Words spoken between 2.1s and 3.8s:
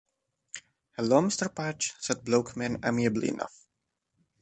Bloeckman amiably enough.